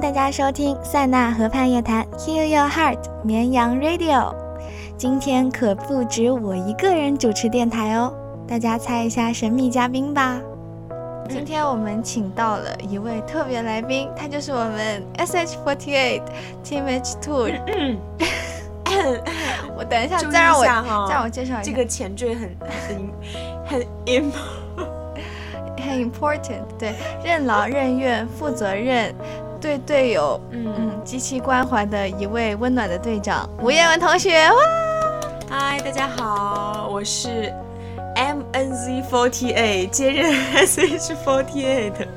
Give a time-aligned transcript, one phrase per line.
[0.00, 4.34] 迎大家收听塞纳河畔夜谈，Heal Your Heart，绵羊 Radio。
[4.96, 8.10] 今天可不止我一个人主持电台哦，
[8.48, 10.40] 大家猜一下神秘嘉宾吧。
[11.28, 16.22] 今天我们请到了一位特别来宾，他就是我们 SH48
[16.64, 17.50] Team H Two。
[19.76, 22.56] 我等一下再让我再让我介绍一下，这个前缀很
[22.88, 23.06] 很
[23.66, 24.32] 很 im
[25.76, 29.14] 很 important，对，任劳任怨、负责任，
[29.60, 34.48] 对队友嗯嗯极其关怀的一位温暖的队长吴彦文同学。
[34.50, 34.56] 哇，
[35.50, 37.52] 嗨，大家好，我是
[38.16, 40.32] MNZ48 接任
[40.66, 42.08] SH48 的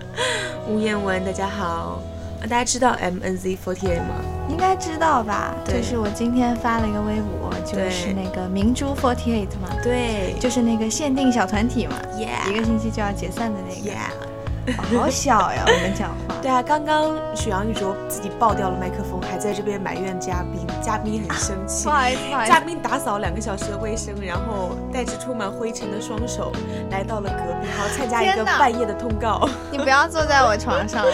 [0.69, 1.99] 吴彦文，大家好。
[2.43, 4.15] 大家知道 MNZ48 吗？
[4.49, 5.53] 应该知道吧？
[5.65, 9.69] 就是我今天发了一个微博，就是那个明珠48嘛。
[9.81, 11.95] 对，就是那个限定小团体嘛。
[12.17, 13.91] Yeah，一个星期就要解散的那个。
[13.91, 14.32] Yeah。
[14.77, 16.35] 好小呀，我们讲话。
[16.41, 21.83] 对啊，刚刚许阳玉卓自己爆掉了麦克风，还在这边埋怨嘉宾，嘉宾很生气。
[21.85, 22.51] 不好意思，不好意思。
[22.51, 26.51] 嘉宾打扫两个小时的卫生，然后带着充满灰尘的双手
[26.89, 29.47] 来到了隔壁，好参加一个半夜的通告。
[29.69, 31.05] 你不要坐在我床上。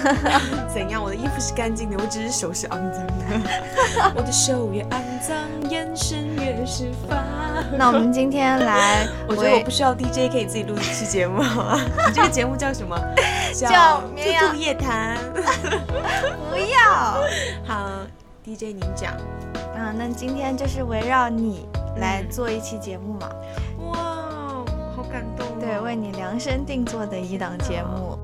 [0.72, 1.02] 怎样？
[1.02, 3.05] 我的衣服是干净的，我只是手是肮脏的。
[4.14, 5.36] 我的手越肮脏，
[5.70, 7.16] 眼神越是发。
[7.76, 11.80] 那我们今天来，我觉得我不需要 DJ 可以自己录一期节目，好吗？
[12.06, 12.72] 你这个节目叫。
[12.72, 12.94] 什么？
[13.54, 15.16] 叫兔兔夜谈。
[16.50, 17.22] 不要。
[17.64, 18.02] 好
[18.44, 19.14] ，DJ 您讲。
[19.74, 21.66] 嗯，那今天就是围绕你
[21.96, 23.28] 来做一期节目嘛？
[23.86, 23.96] 哇，
[24.94, 25.46] 好感动。
[25.58, 28.15] 对，为你量身定做的一档节目。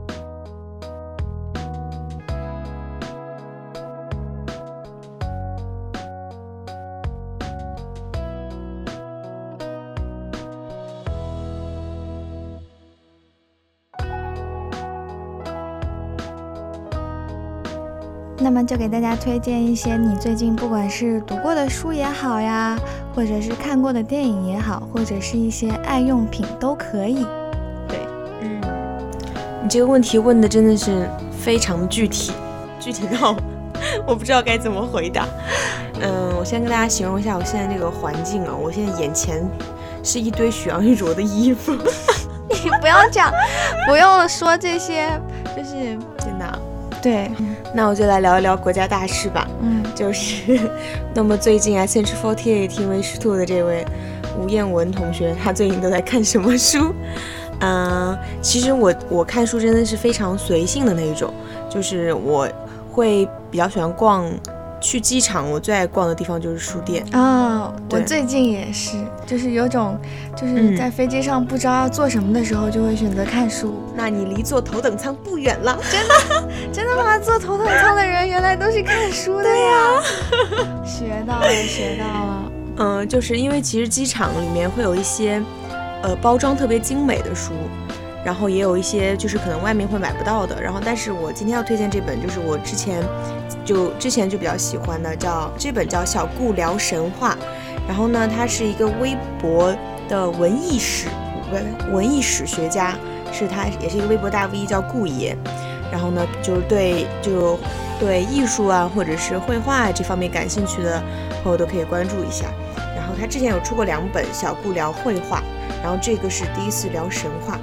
[18.42, 22.76] 那么就给大家推荐一些你最近不管是读过的书也好呀，
[23.14, 27.24] 或者是看过的电影也好，或者是一些爱用品都可以。
[27.86, 27.98] 对，
[28.40, 28.60] 嗯，
[29.62, 32.32] 你这个问题问的真的是非常具体，
[32.80, 33.36] 具体到
[34.04, 35.24] 我不知道该怎么回答。
[36.00, 39.48] 嗯，我先跟大家形容一下我现在这个环境啊，我现在眼前
[40.02, 41.72] 是一堆许昂玉卓的衣服。
[42.50, 43.32] 你不要讲，
[43.88, 45.08] 不用说这些，
[45.56, 46.58] 就是真的。
[47.00, 47.30] 对。
[47.74, 49.48] 那我就来聊一聊国家大事吧。
[49.62, 50.58] 嗯， 就是，
[51.14, 53.84] 那么最近啊，Central48 Team H2 的这位
[54.38, 56.94] 吴彦文同学，他最近都在看什么书？
[57.60, 61.32] 嗯，其实我我看书真的是非常随性的那一种，
[61.70, 62.48] 就是我
[62.90, 64.24] 会比较喜欢逛。
[64.82, 67.72] 去机场，我最爱逛的地方就是书店啊！
[67.90, 69.96] 我最近也是，就是有种，
[70.36, 73.74] 就是在飞机上不知道要做什么的时候，就会选择看书。
[73.94, 77.18] 那你离坐头等舱不远了，真的，真的吗？
[77.18, 80.02] 坐头等舱的人原来都是看书的呀！
[80.84, 82.52] 学到了，学到了。
[82.78, 85.40] 嗯，就是因为其实机场里面会有一些，
[86.02, 87.52] 呃，包装特别精美的书。
[88.24, 93.02] 然后也有一些就是可能外面会买不到的，然后但是我今天要推荐这本就是我之前
[93.64, 97.34] 就之前就比较喜欢的，叫这本叫《小顾聊神话》，
[97.88, 99.74] 然后呢，他是一个微博
[100.08, 101.08] 的文艺史
[101.52, 102.94] 文文艺史学家，
[103.32, 105.36] 是他也是一个微博大 V，叫顾爷，
[105.90, 107.58] 然后呢就是对就
[107.98, 111.02] 对艺术啊或者是绘画这方面感兴趣的
[111.42, 112.46] 朋友都可以关注一下，
[112.96, 115.38] 然后他之前有出过两本《小顾聊绘画》，
[115.82, 117.58] 然后这个是第一次聊神话。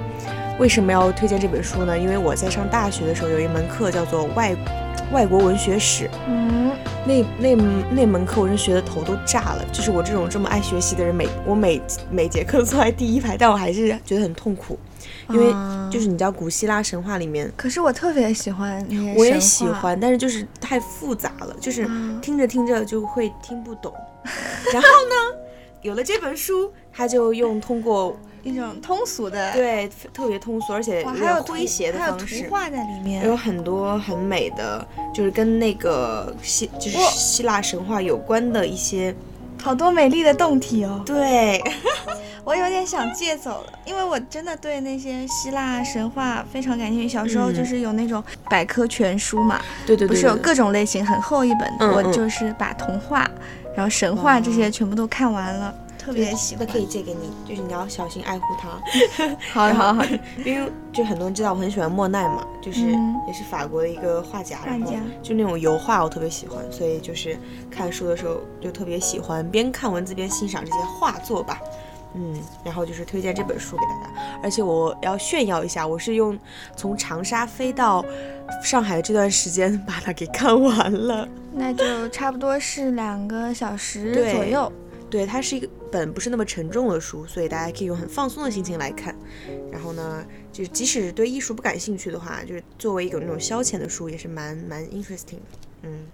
[0.60, 1.98] 为什么要推荐这本书呢？
[1.98, 4.54] 因为我在上大学的时候有一门课叫做外
[5.10, 6.70] 外国文学史，嗯，
[7.06, 7.56] 那那
[7.90, 9.64] 那门课我真学的头都炸了。
[9.72, 14.78] 就是我这种这么爱学习的人，每我每每节课坐在第一排，但我还是觉得很痛苦，
[15.30, 15.50] 因为
[15.90, 21.88] 就是你知道古希腊神话里面，可是我特别喜欢，我也喜欢，但是就是太复杂了，就是
[22.20, 23.90] 听着听着就会听不懂。
[24.74, 25.39] 然后呢，
[25.82, 28.16] 有了这本书，他就用通过。
[28.42, 34.82] 一种通俗的，对，特别通俗，而且还有诙谐的方式，还有图画在里面，有很多很美的，
[35.12, 39.14] 就是跟那个希就是希腊神话有关的一些，
[39.62, 41.02] 好多美丽的动体哦。
[41.04, 41.62] 对，
[42.42, 47.08] 我有点想借走了，因为我真的对那些希腊神话非常感兴趣。
[47.10, 53.30] 小时候就是有那种百科全书嘛，对对对，不是有各种类型很厚一本，我就是把童话，
[53.80, 55.74] 然后神话这些全部都看完了。
[55.98, 58.68] 特别喜欢，可以借给你，就是你要小心爱护它。
[59.54, 60.04] 好好好，
[60.44, 62.80] 因为就很多人知道我很喜欢莫奈嘛，就是
[63.26, 64.92] 也是法国的一个画家，然后
[65.22, 67.38] 就那种油画我特别喜欢，所以就是
[67.70, 71.58] 看书的时候就特别喜欢边看文字边欣赏这些画作吧。
[72.12, 76.38] 嗯，然后就是推荐这本书给大家，而且我要炫耀一下，我是用
[76.76, 78.04] 从长沙飞到
[78.62, 81.26] 上海这段时间把它给看完了。
[81.52, 84.72] 那就差不多是两个小时左右。
[85.08, 89.14] 对，它是一个本不是那么沉重的书，所以大家可以用很放松的心情来看。
[89.72, 95.58] 然后呢，就是即使对艺术不感兴趣的话，就是作为一种那种消遣的书，也是蛮蛮 interesting 的。
[95.82, 96.06] 嗯。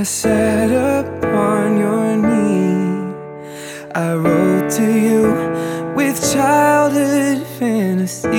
[0.00, 3.12] I sat upon your knee.
[3.94, 8.32] I wrote to you with childhood fantasies.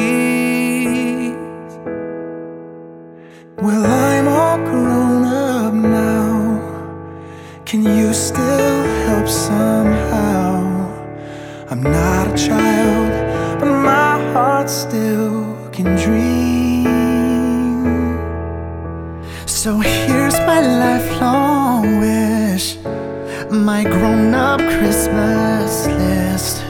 [3.61, 6.41] Well, I'm all grown up now.
[7.65, 10.63] Can you still help somehow?
[11.69, 16.60] I'm not a child, but my heart still can dream.
[19.63, 22.77] So here's my lifelong wish,
[23.51, 26.63] my grown up Christmas list.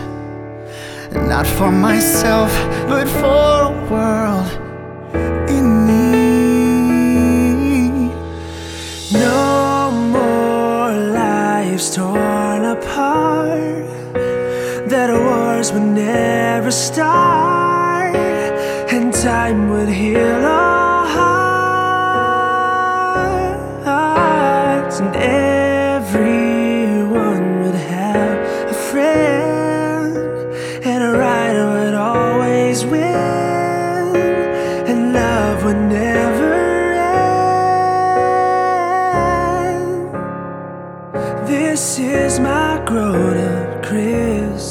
[1.13, 2.51] Not for myself,
[2.89, 4.49] but for a world
[5.49, 6.31] in need.
[9.13, 13.85] No more lives torn apart,
[14.89, 18.17] that wars would never start,
[18.91, 20.45] and time would heal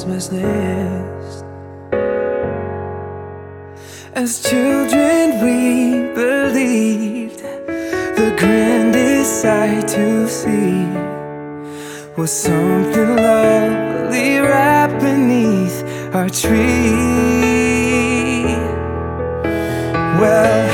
[0.01, 1.45] Christmas list.
[4.15, 10.87] As children, we believed the grandest sight to see
[12.17, 17.61] was something lovely right beneath our tree.
[20.19, 20.70] Well,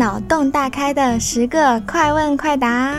[0.00, 2.96] 脑洞大开的十个快问快答。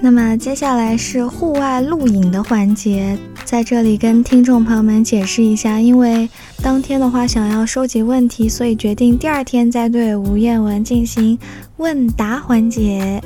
[0.00, 6.30] 那么接下来是户外录影的环节，在这里跟听众朋友们解释一下，因为
[6.62, 11.36] 当天的话想要收集问题，所以决定第二天再对吴彦文进行
[11.78, 13.20] 问答环节。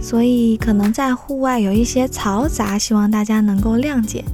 [0.00, 4.24] 所以可能在户外有一些嘈杂，希望大家能够谅解。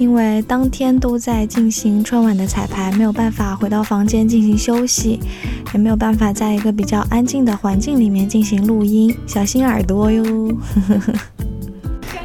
[0.00, 5.20] 因为当天都在进行春晚的彩排，没有办法回到房间进行休息，
[5.74, 10.24] 也没有办法在一个比较安静的环境里面进行录音，小心耳朵哟。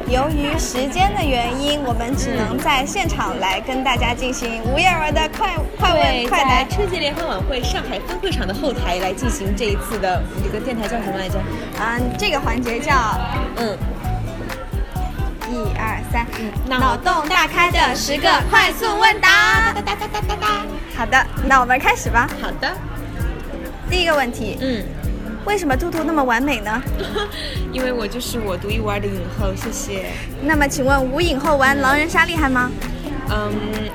[0.08, 6.64] 由于时间的原因，我们只能在现场来跟大家进行吴燕儿的快快问快答。
[6.64, 11.38] 春节联欢晚会上海分会场的后台来进行这一次的这个电台叫什么来着？
[11.78, 12.94] 嗯，这个环节叫
[13.56, 13.76] 嗯，
[15.48, 16.26] 一二三，
[16.68, 19.72] 脑洞大开的十个快速问答。
[19.72, 20.46] 哒哒哒哒哒哒。
[20.96, 22.28] 好的，那我们开始吧。
[22.40, 22.72] 好的，
[23.88, 24.84] 第一个问题，嗯，
[25.44, 26.82] 为什么兔兔那么完美呢？
[27.72, 30.06] 因为我就是我独一无二的影后，谢谢。
[30.42, 32.70] 那么请问无影后玩狼人杀厉害吗？
[33.28, 33.52] 嗯，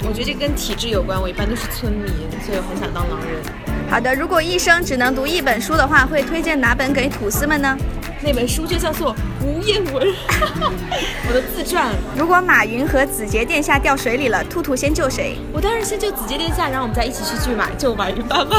[0.08, 2.08] 我觉得这跟体质有关，我一般都是村民，
[2.46, 3.42] 所以我很想当狼人。
[3.90, 7.78] 好的，如果一生只能读一本书的话，会推荐哪本给吐司们呢？
[8.24, 10.08] 那本书就叫做《吴彦文》，
[11.28, 11.90] 我的自传。
[12.16, 15.38] 如果马云和子杰殿下掉水里了，兔兔先救谁？
[15.52, 18.58] 我当然先救子杰殿下，然后我们再一起去救马救马云爸爸。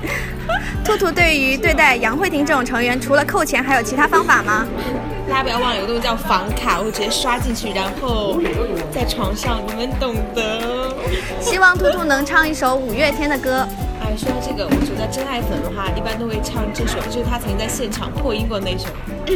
[0.82, 4.66] 兔兔对于对待杨慧婷这种成员，除了扣钱，还有其他方法吗？
[5.28, 8.40] 大家不要忘了，有个东西叫房卡，我会直接刷进去，然后
[8.90, 10.94] 在床上，你们懂得。
[11.38, 13.68] 希望兔兔能唱一首五月天的歌。
[14.20, 18.88] 哎，说到这个，我觉得真爱粉的话，一般都会唱这首，就是他曾经在现场破音过那首。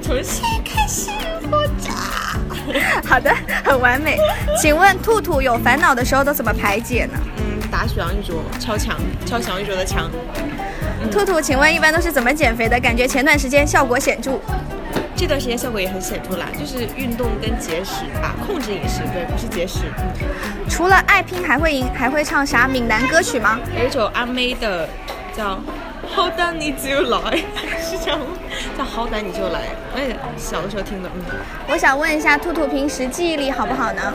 [0.00, 1.10] 从现在开始
[1.50, 1.90] 活着。
[3.04, 4.16] 好的，很完美。
[4.60, 7.18] 请问兔兔有烦恼的时候都怎么排解呢？
[7.38, 10.10] 嗯，打许杨玉卓，超强，超强玉卓的强。
[11.10, 12.78] 兔兔，请问一般都是怎么减肥的？
[12.78, 14.38] 感觉前段时间效果显著。
[15.16, 19.80] 这段时间效果也很显著啦，就是运动跟节食吧，控制饮食，对，不是节食。
[19.98, 23.58] 嗯，除了爱拼还会赢，还会唱啥闽南歌曲吗？
[23.78, 24.88] 有一首阿妹的
[25.36, 25.54] 叫
[26.14, 27.18] 《好歹你就来》，
[27.80, 28.26] 是这样吗？
[28.76, 29.60] 叫《好歹你就来》，
[29.96, 31.22] 哎，小的时候听的，嗯
[31.68, 34.12] 我想问一下，兔兔平时记忆力好不好呢？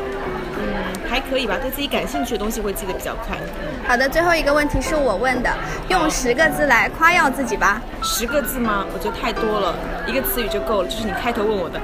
[1.09, 3.35] 嗯，还可以吧，对自己感兴趣的东西会记得比较快。
[3.61, 5.49] 嗯，好的，最后一个问题是我问的，
[5.89, 7.81] 用十个字来夸耀自己吧。
[8.03, 8.85] 十个字吗？
[8.93, 9.75] 我觉得太多了，
[10.07, 11.79] 一个词语就够了，就是你开头问我的，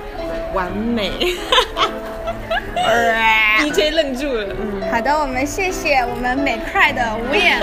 [0.53, 1.12] 完美。
[3.62, 7.60] DJ 愣住了，嗯，好的，我们谢谢我们美快的无眼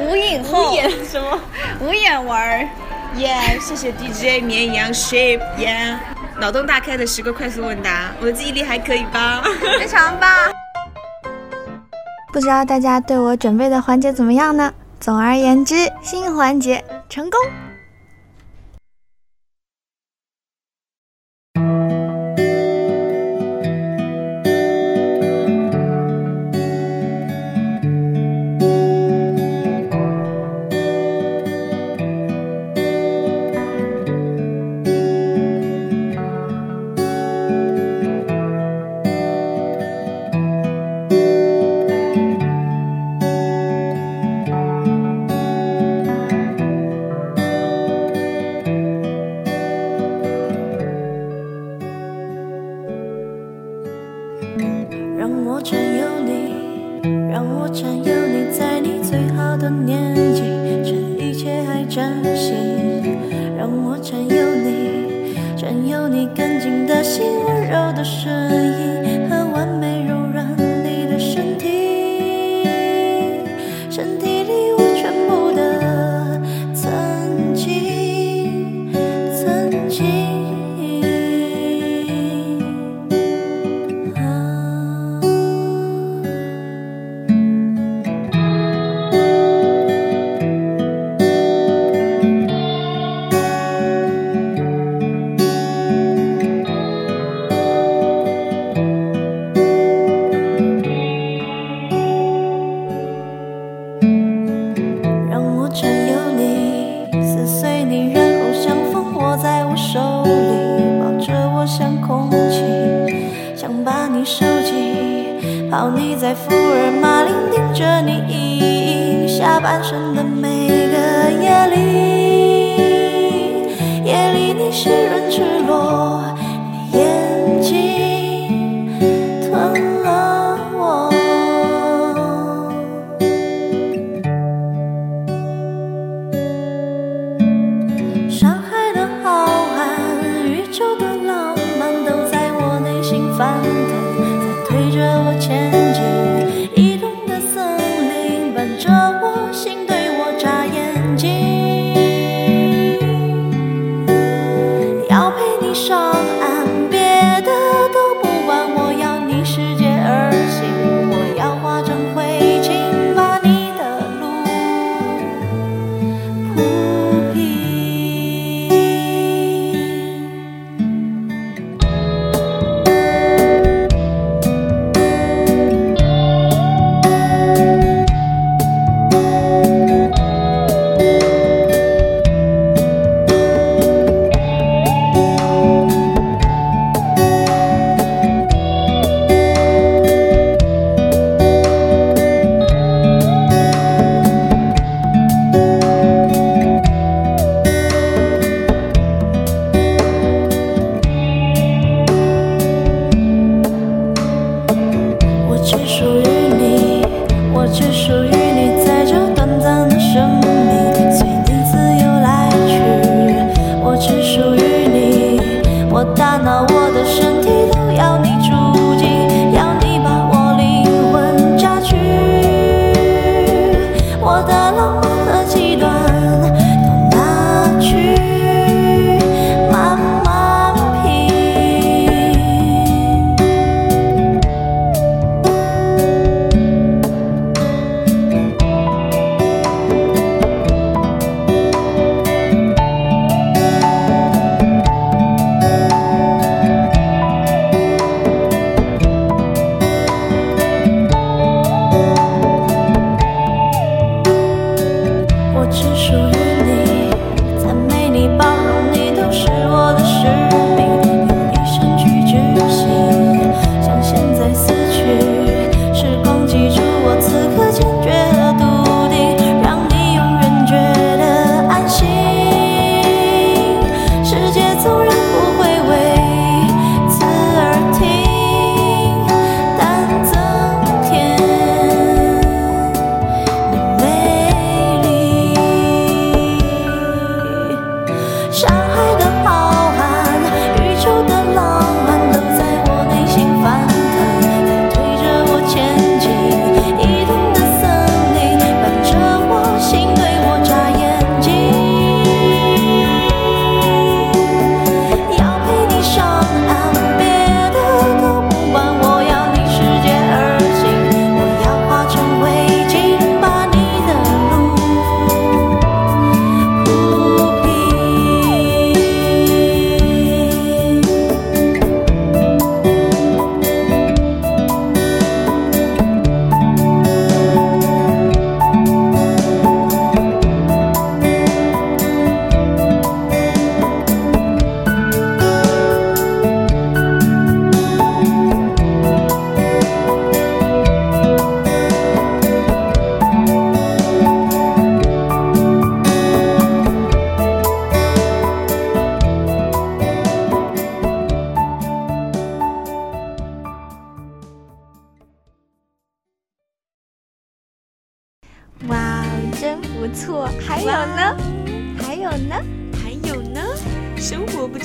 [0.00, 1.40] 无影后演什么？
[1.80, 2.68] 无眼文儿。
[3.16, 5.98] 耶谢谢 DJ 绵羊 shape 耶
[6.38, 9.42] 脑洞大开的十个快速问答，我的记忆力还可以吧？
[9.78, 10.30] 非常棒。
[12.32, 14.72] 不知道大家对我准备的环节怎么样呢？
[15.00, 17.40] 总而言之，新环节成功。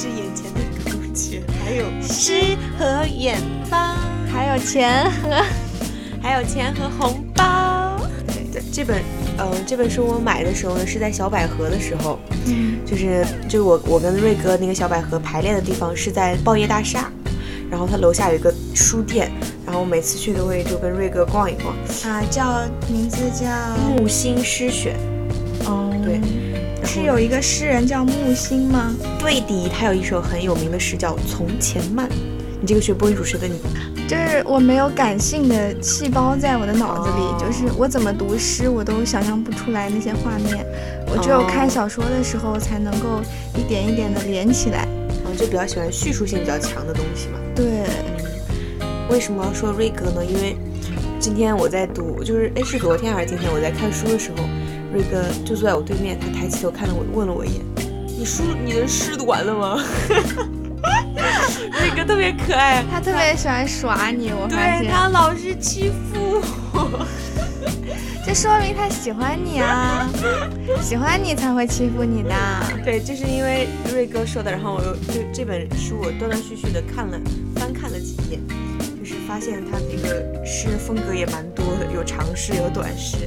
[0.03, 3.39] 生活不止眼前的苟且，还有诗和远
[3.69, 3.95] 方，
[4.29, 5.43] 还有钱和
[6.21, 7.97] 还有钱和红包。
[8.51, 9.01] 对，这本
[9.37, 12.79] 呃这本书我买的时候呢是在小百合的时候，嗯。
[12.85, 17.09] 就是就是我我跟瑞哥那个小百合排练的地方是在报业大厦，
[17.71, 19.31] 然后他楼下有一个书店，
[19.65, 21.73] 然后我每次去都会就跟瑞哥逛一逛。
[22.03, 23.47] 啊，叫名字叫
[23.97, 24.95] 木心诗选，
[25.65, 26.19] 哦，对，
[26.85, 28.93] 是有一个诗人叫木心吗？
[29.19, 32.07] 对的，他有一首很有名的诗叫《从前慢》。
[32.61, 33.59] 你这个学播音主持的你，
[34.07, 40.65] 就是我没有感性的细胞在我的脑子里，哦就是我怎么读诗，我都想象不出来那些画面。
[41.07, 43.21] 我只有哦看小说的时候，才能够
[43.57, 44.87] 一点一点的连起来。
[45.25, 47.39] 我，就比较喜欢叙述性比较强的东西嘛。
[47.53, 47.65] 对，
[49.09, 50.23] 为什么要说瑞哥呢？
[50.23, 50.55] 因为
[51.19, 54.43] 今天我在读，就是哎是昨天还是今天我在看书的时候，
[54.93, 57.61] 瑞哥就坐在我对面，他抬起头看了我，问了我一眼
[58.15, 59.83] ：“你书你的诗读完了吗？”
[61.79, 66.39] 瑞 哥特别可爱，他特别喜欢耍你，我发现，对他老是欺负
[66.73, 67.07] 我。
[68.25, 70.07] 这说明他喜欢你啊，
[70.81, 72.35] 喜欢你才会欺负你的。
[72.85, 77.19] 对，就是因为瑞哥说的，然后我又就这本书我断断续续的看了
[77.55, 78.39] 翻看了几页，
[78.99, 83.17] 就是发现他这个诗风格也蛮多的，有长诗有短诗，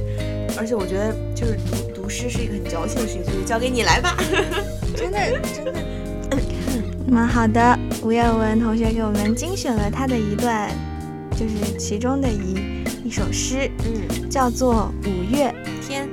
[0.57, 1.55] 而且我觉得就是
[1.93, 4.15] 读读诗是一个很矫情的事情，所以交给你来吧。
[4.95, 5.19] 真 的
[5.53, 5.73] 真的。
[7.05, 10.69] 那么好的，吴彦文同学给我们精选了他的一段，
[11.31, 15.53] 就是其中的一一首诗，嗯，叫做《五月
[15.87, 16.05] 天》》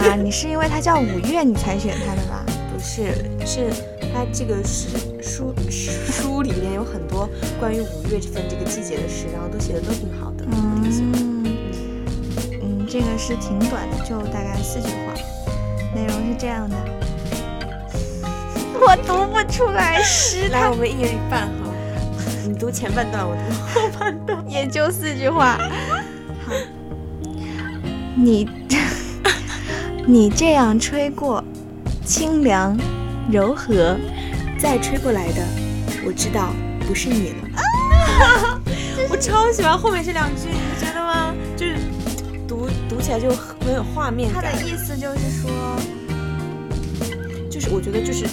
[0.00, 0.16] 啊。
[0.16, 2.44] 你是因为它叫五月你才选它的吧？
[2.72, 3.14] 不是，
[3.46, 3.70] 是
[4.12, 4.88] 它这个诗
[5.22, 5.54] 书
[6.10, 7.28] 书里面有很多
[7.60, 10.08] 关于五月这份这个季节的诗，然后都写的都挺
[13.00, 15.14] 这个是挺短的，就大概四句话，
[15.94, 16.76] 内容是这样的。
[18.78, 21.72] 我读不出来诗，来，我们一人一半哈，
[22.46, 23.40] 你读前半段，我读
[23.80, 24.44] 后半段。
[24.46, 25.56] 也就四句话。
[26.46, 26.52] 好，
[28.14, 28.46] 你
[30.06, 31.42] 你这样吹过，
[32.04, 32.78] 清凉
[33.30, 33.96] 柔和，
[34.58, 35.42] 再吹过来的，
[36.04, 36.52] 我知道
[36.86, 37.48] 不是你了。
[39.08, 41.34] 我超喜欢后面这两句，你不觉得吗？
[41.56, 41.76] 就是
[43.10, 44.64] 起来就很有画面感他的。
[44.64, 45.50] 意思就是说，
[47.50, 48.24] 就是我觉得就是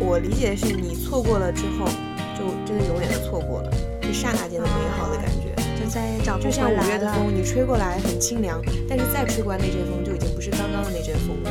[0.00, 1.84] 我理解的是，你错过了之后，
[2.32, 3.70] 就真的永远的错过了，
[4.08, 5.54] 一刹那间的美好的感觉。
[5.78, 11.50] 就再也找不就像五月的风，你吹过来很清凉，但是再吹过来那阵风就已经不是刚刚的那阵风了。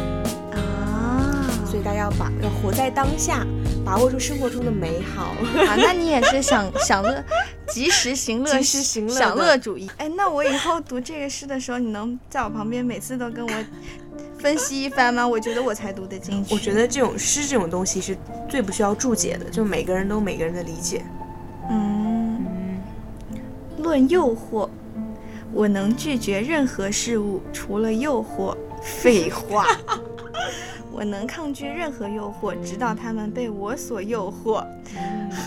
[0.57, 1.45] 啊。
[1.69, 3.45] 所以大家要把要活在当下，
[3.85, 5.35] 把握住生活中的美好。
[5.67, 7.23] 啊，那你也是享享乐，
[7.67, 9.89] 及时行乐，及时行乐享乐主义。
[9.97, 13.51] 哎，那我以后读这个诗的时候，你能在我旁边每次都跟我
[14.39, 15.27] 分析一番吗？
[15.27, 16.53] 我觉得我才读得进去。
[16.53, 18.17] 我觉得这种诗这种东西是
[18.49, 21.03] 最不需要注解的，就每个人都有每个人的理解。
[21.69, 22.45] 嗯，
[23.77, 24.69] 论诱惑，
[25.53, 28.55] 我能拒绝任何事物，除了诱惑。
[28.81, 29.65] 废话。
[30.91, 34.63] 我能抗拒任何诱惑，直到他们被我所诱惑。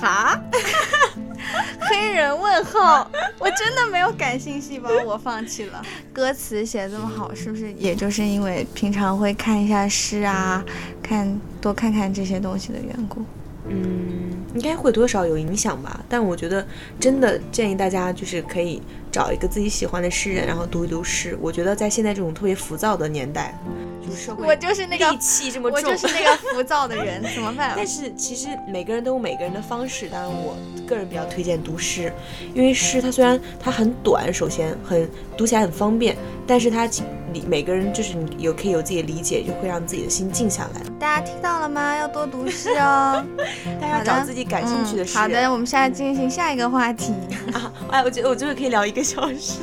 [0.01, 0.41] 哈？
[1.89, 3.09] 黑人问号？
[3.39, 5.81] 我真的没有感性细胞，我放弃了。
[6.13, 10.65] 歌词写这么好，是不是也就是因为平常会看一下诗啊，
[11.03, 13.25] 看多看看这些东西的缘故？
[13.69, 16.01] 嗯，应该会多少有影响吧。
[16.09, 16.67] 但我觉得
[16.99, 18.83] 真的建议大家就是可以
[19.17, 21.39] 找一个自己喜欢的诗人，然后读一读诗。
[21.41, 23.59] 我觉得在现在这种特别浮躁的年代，
[24.07, 27.73] 就是社会我就是那个戾气这么重，我就是那个浮躁的人， 怎么办？
[27.75, 30.55] 但是其实每个人都有每个人的方式，当然我
[30.87, 32.13] 个人比较推荐读诗，
[32.53, 36.15] 因为诗它虽然它很短，首先很读起来很方便，
[36.47, 36.85] 但是它
[37.33, 40.83] 理每个人就是你有可以有自己的理解，就会让自己的心静下来。
[41.01, 41.97] 大家听到了吗？
[41.97, 43.25] 要多读诗哦。
[43.81, 47.13] 大家要找自己感兴趣的诗好的，我们现在进行下一个话题。
[47.53, 49.61] 啊，哎，我觉得我就是可以聊一个小时。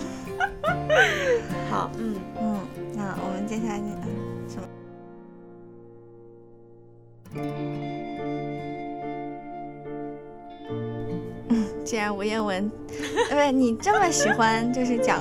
[1.70, 2.60] 好，嗯，嗯，
[2.96, 3.84] 那我们接下来嗯
[4.48, 4.68] 什么？
[11.50, 12.72] 嗯，既然吴彦文，
[13.30, 15.20] 呃，不是你这么喜欢，就是讲。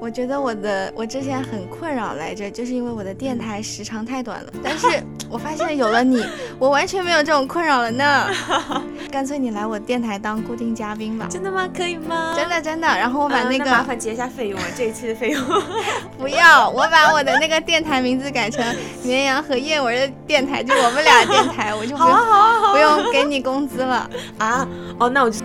[0.00, 4.52] 我觉得我的我之前很困扰来着，就是因为我的电台时长太短了。
[4.62, 4.86] 但是
[5.28, 6.24] 我发现有了你，
[6.58, 8.26] 我完全没有这种困扰了呢。
[9.10, 11.68] 干脆你来我电台当固定嘉宾吧，真的吗？
[11.74, 12.32] 可以吗？
[12.36, 12.86] 真的真的。
[12.86, 15.42] 然后我把啊那个、麻烦结一下费用啊，这一期的费用。
[16.16, 18.64] 不要，我把我的那个电台名字改成
[19.02, 24.08] 绵羊和燕文的电台，就我们俩电台，我就不用、不用给你工资了。
[24.38, 24.68] 啊，
[25.00, 25.40] 哦，那我就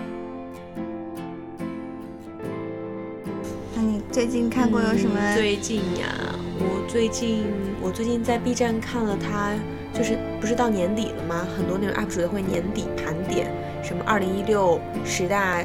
[4.14, 5.18] 最近看过有什么？
[5.18, 6.06] 嗯最近呀，
[6.60, 7.46] 我最近
[7.82, 9.50] 我最近在 B 站看了他，
[9.92, 11.44] 就是不是到年底了吗？
[11.56, 13.50] 很多那种 UP 主都会年底盘点，
[13.82, 15.60] 什么二零一六十大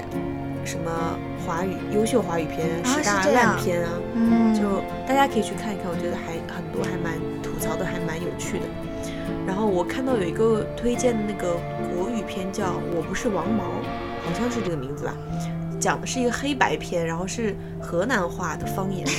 [0.65, 8.65] 什么华语优秀华语片、啊十大烂片啊，嗯，就大家可以去看一看，我觉得还很多还蛮吐槽的，还蛮有趣的。
[9.45, 11.53] 然后我看到有一个推荐的那个
[11.93, 12.65] 国语片叫
[12.97, 13.63] 《我不是王毛》，
[14.25, 15.13] 好像是这个名字吧，
[15.80, 19.12] 讲的是一个黑白片，然后是河南话的方言的。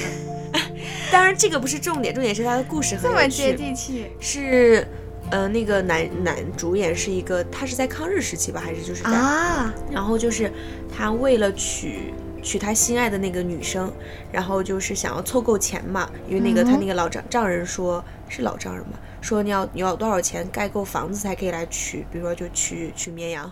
[1.10, 3.54] 当然这个不是重点，重点是它的故事很有这么接。
[3.54, 4.06] 地气。
[4.20, 4.86] 是，
[5.30, 10.50] 呃，那个男男主演是一个，他是在抗日时期吧，还是就是在啊，然后就是
[10.94, 13.92] 他为了娶娶他心爱的那个女生，
[14.32, 23.50] 然后就是想要凑够钱嘛，因为那个、嗯他那个老丈丈人说是老丈人嘛，说你要你要多少钱盖够房子才可以来娶，比如说就娶娶绵羊，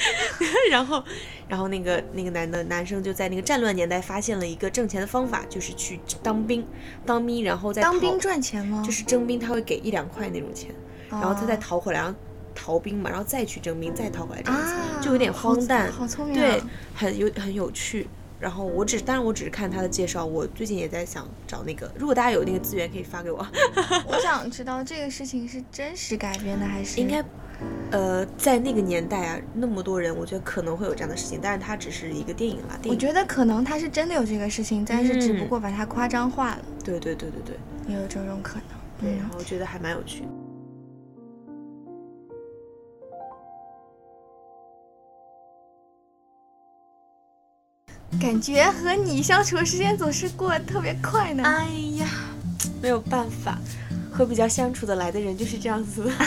[0.70, 1.02] 然后
[1.48, 6.66] 然后那个那个男的男生就在那个战乱年代发现了一个挣钱的方法，就是去当兵，
[7.06, 8.82] 当兵然后再逃当兵赚钱吗？
[8.84, 10.70] 就是征兵他会给一两块那种钱，
[11.10, 12.14] 然后他再哦逃回来，然后
[12.54, 16.40] 逃兵嘛，然后再去征兵，再逃回来这样子，啊，就有点荒诞，好聪明、啊。
[16.40, 16.62] 对，
[16.94, 18.06] 很有很有趣。
[18.40, 23.38] 然后我只，当然我只是看他的介绍，我最近也在想找那个，如果大家有那个资源可以发给我，
[24.06, 27.24] 我想知道这个事情是真实改编的还是应该，
[27.90, 37.56] 呃，在那个年代啊，那么多人，我觉得可能会有这样的事情，但是它只是一个电影啦，电影，我觉得可能他是真的有这个事情，但是只不嗯过把它夸张化了，对对对对对
[37.88, 38.78] 也有这种可能。
[39.00, 40.28] 对，然嗯，后我觉得还蛮有趣的。
[48.20, 51.42] 感觉和你相处的时间总是过得特别快呢。
[51.44, 51.66] 哎
[51.98, 52.06] 呀，
[52.80, 53.58] 没有办法，
[54.10, 56.10] 和比较相处的来的人就是这样子。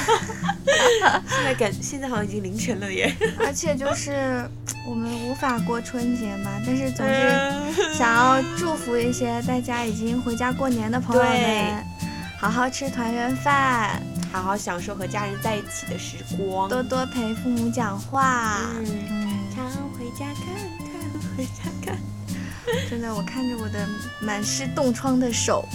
[1.27, 4.47] 现在感现在好像已经凌晨了耶，而且就是
[4.87, 11.83] 我们无法过春节嘛，但是总是嗯想要祝福一些大家已经回家过年的朋友们，
[12.39, 16.69] 好好吃团圆饭，好好享受和家人在一起的时光。
[16.69, 18.61] 多多陪父母讲话。
[19.53, 19.65] 常
[19.97, 20.45] 回家看
[20.79, 20.90] 看，
[21.35, 21.97] 回家看。
[22.89, 23.87] 真的，我看着我的
[24.19, 25.67] 满是冻疮的手，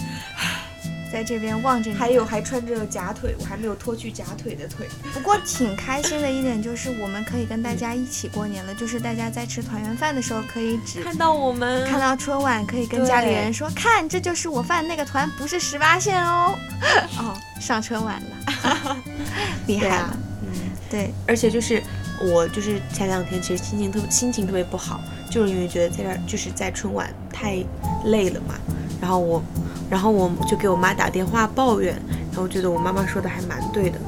[1.11, 1.97] 在这边望着你。
[1.97, 4.87] 还有还穿着假腿，我还没有脱去假腿的腿。
[5.13, 8.73] 不过挺开心的一点就是，我们可以跟大家一起过年了。
[8.73, 16.57] 就是大家在吃团圆饭的时候，可以只看到我们，看到春晚，可以跟家里人说：“看，这就是我饭那个团，不是十八线哦。
[17.19, 18.97] ”哦，上春晚了，
[19.67, 19.95] 厉害了。
[19.95, 20.49] 啊，嗯，
[20.89, 21.83] 对，而且就是
[22.21, 27.57] 我就是前两天其实心情特心情特别不好，就是因为觉得在这儿就是在春晚太
[28.05, 28.55] 累了嘛，
[29.01, 29.41] 然后我
[29.89, 31.95] 然后我就给我妈打电话抱怨，
[32.31, 33.99] 然后觉得我妈妈说的还蛮对的，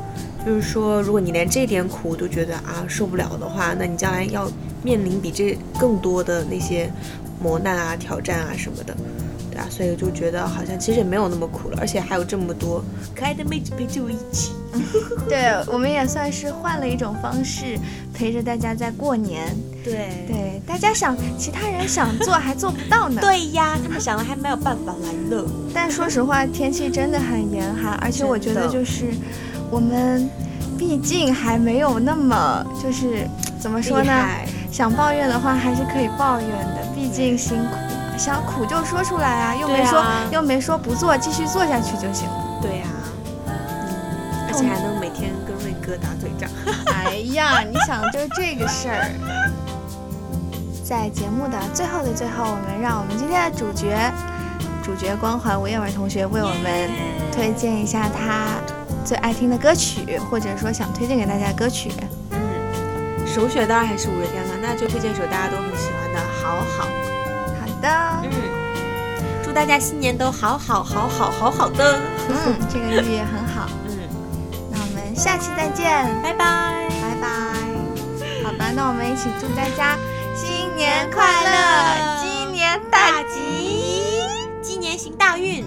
[0.46, 4.50] 就是说如果你连这点苦都觉得啊受不了的话，那你将来要
[4.84, 6.92] 面临比这更多的那些
[7.42, 8.96] 磨难啊、挑战啊什么的。
[9.52, 12.84] 对啊，所以就觉得好像其实也没有那么苦了，而且还有这么多
[13.16, 14.52] 可爱的妹子陪着我一起。
[15.28, 17.78] 对，我们也算是换了一种方式
[18.14, 19.56] 陪着大家在过年。
[19.84, 25.44] 对对，大家想，其他人想做还做不到呢。，对呀，他们想了还没有办法来呢。
[25.74, 29.06] 但说实话，天气真的很严寒，而且我觉得就是
[29.72, 30.30] 我们
[30.78, 33.28] 毕竟还没有那么就是
[33.60, 34.12] 怎么说呢？
[34.72, 38.18] 想抱怨的话还是可以抱怨的，毕竟辛苦嘛。
[38.18, 42.60] 想苦就说出来啊，又没说、啊又没说不做，继续做下去就行了。
[42.62, 42.86] 对呀、
[43.48, 43.54] 嗯，
[44.48, 46.50] 而且还能每天跟瑞哥打嘴仗。
[46.94, 49.10] 哎呀，你想就这个事儿。
[50.90, 54.12] 在节目的最后的最后，我们让我们今天的主角，
[54.84, 56.90] 主角光环吴彦文同学为我们
[57.32, 58.56] 推荐一下他
[59.06, 61.92] 最爱听的歌曲，或者说想推荐给大家的歌曲。
[62.32, 62.40] 嗯，
[63.28, 66.88] 首选当然还是五月天了，那就推荐一首大家都很喜欢的《好好》。
[67.60, 67.88] 好的，
[68.24, 68.32] 嗯，
[69.46, 72.00] 祝大家新年都好好好好好好的。
[72.30, 73.70] 嗯，这个寓意很好。
[73.86, 74.10] 嗯，
[74.72, 75.86] 那我们下期再见，
[76.24, 76.90] 拜拜。
[77.00, 77.28] 拜拜。
[78.44, 80.09] 好吧，那我们一起祝大家新
[80.80, 84.22] 年快乐，鸡年大吉。
[84.62, 85.66] 鸡年行大运。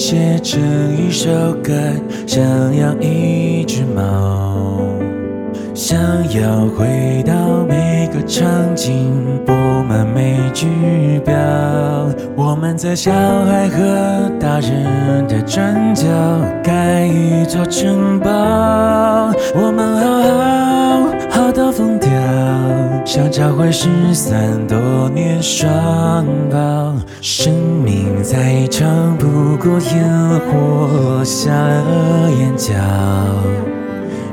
[0.00, 0.58] 写成
[0.96, 1.28] 一首
[1.62, 1.74] 歌，
[2.26, 2.42] 想
[2.74, 4.80] 养一只猫，
[5.74, 6.00] 想
[6.32, 7.34] 要回到
[7.68, 9.12] 每个场景，
[9.44, 9.52] 布
[9.86, 10.66] 满每句
[11.22, 11.34] 表。
[12.34, 16.06] 我们在小孩和大人的转角
[16.64, 18.30] 盖一座城堡。
[19.54, 22.09] 我们好好好到疯掉，
[23.04, 26.94] 想找回失散多年双胞。
[27.20, 27.52] 生
[27.84, 32.74] 命再长，不过烟火下了眼角。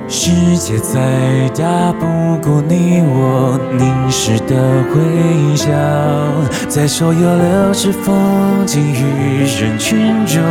[0.10, 2.06] 世界再大，不
[2.38, 4.56] 过你我凝视的
[4.96, 5.68] 微笑。
[6.70, 10.42] 在所有流逝风景与人群中，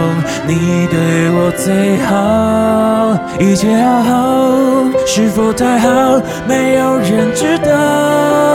[0.47, 3.17] 你对我最好。
[3.41, 4.15] 一切好好，
[5.07, 6.21] 是否太好？
[6.47, 8.46] 没有人知道。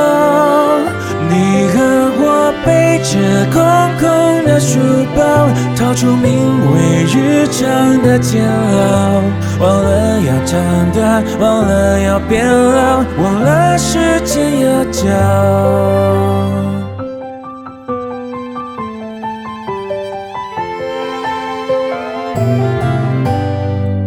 [2.65, 3.17] 背着
[3.51, 3.61] 空
[3.99, 4.79] 空的书
[5.15, 6.31] 包，逃出名
[6.73, 9.21] 为日常的煎熬。
[9.59, 10.59] 忘了要长
[10.91, 15.01] 大，忘了要变老，忘了时间要教。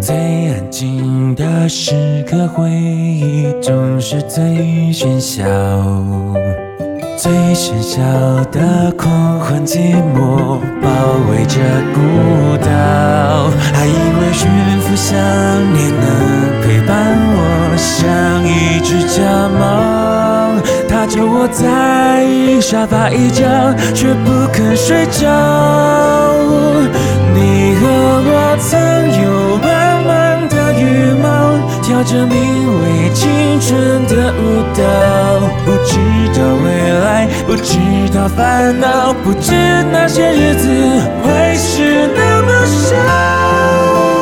[0.01, 0.17] 最
[0.51, 4.43] 安静的时刻，回忆总是最
[4.93, 5.45] 喧嚣。
[7.16, 8.03] 最喧嚣
[8.50, 9.79] 的狂欢寂
[10.14, 10.88] 寞，包
[11.31, 11.61] 围着
[11.94, 12.00] 孤
[12.59, 12.66] 岛。
[13.72, 13.88] 还以
[14.20, 14.48] 为驯
[14.81, 15.16] 服想
[15.72, 16.05] 念能
[16.62, 16.92] 陪伴
[17.37, 17.38] 我，
[17.77, 19.62] 像一只家猫。
[20.88, 21.62] 它就窝在
[22.61, 23.44] 沙发一角，
[23.94, 25.29] 却不肯睡觉。
[27.35, 27.83] 你和
[28.27, 28.72] 我曾，
[31.87, 34.83] 跳着名为青春的舞蹈，
[35.66, 35.99] 不知
[36.33, 36.66] 道未
[37.05, 37.77] 来，不知
[38.11, 39.53] 道烦恼，不知
[39.92, 40.66] 那些日子
[41.23, 44.13] 会是那么少。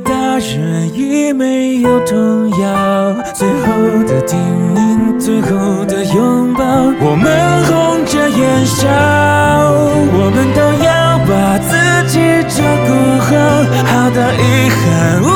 [0.00, 3.14] 大人已没有童谣。
[3.34, 3.66] 最后
[4.06, 4.38] 的叮
[4.74, 6.64] 咛，最后的拥抱，
[7.00, 8.88] 我们红着眼笑，
[10.14, 11.70] 我们都要把自
[12.08, 12.88] 己照顾
[13.20, 13.30] 好，
[13.84, 14.80] 好到遗憾
[15.22, 15.31] 无